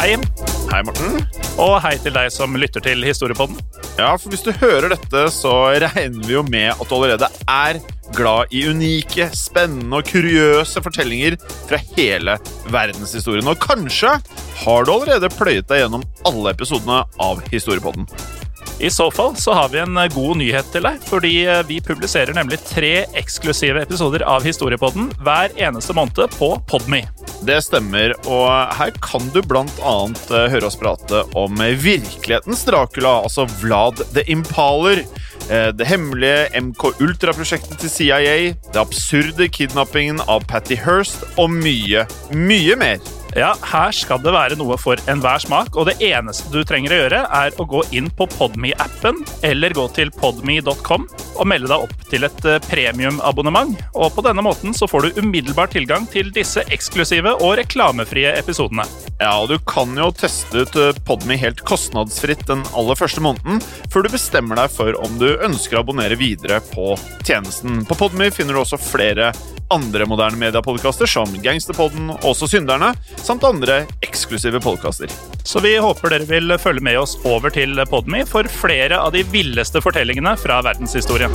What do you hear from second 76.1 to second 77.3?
dere vil følge med oss